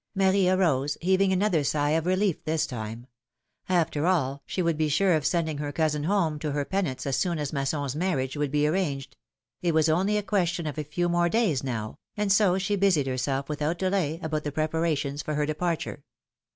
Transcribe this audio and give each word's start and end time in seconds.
Marie 0.15 0.49
arose, 0.49 0.97
heaving 0.99 1.31
another 1.31 1.63
sigh 1.63 1.91
of 1.91 2.07
relief 2.07 2.43
this 2.43 2.65
time. 2.65 3.05
After 3.69 4.07
all, 4.07 4.41
she 4.47 4.63
would 4.63 4.75
be 4.75 4.89
sure 4.89 5.13
of 5.13 5.27
sending 5.27 5.59
her 5.59 5.71
cousin 5.71 6.05
home 6.05 6.39
to 6.39 6.53
her 6.53 6.65
penates 6.65 7.05
as 7.05 7.15
soon 7.17 7.37
as 7.37 7.53
Masson's 7.53 7.95
marriage 7.95 8.35
would 8.35 8.49
be 8.49 8.65
arranged; 8.65 9.15
it 9.61 9.75
was 9.75 9.89
only 9.89 10.17
a 10.17 10.23
question 10.23 10.65
of 10.65 10.79
a 10.79 10.83
few 10.83 11.07
more 11.07 11.29
days 11.29 11.63
now, 11.63 11.99
and 12.17 12.31
so 12.31 12.57
she 12.57 12.75
busied 12.75 13.05
herself 13.05 13.47
without 13.47 13.77
delay 13.77 14.19
about 14.23 14.43
the 14.43 14.51
prepara 14.51 14.97
tions 14.97 15.21
for 15.21 15.35
her 15.35 15.45
departure. 15.45 16.03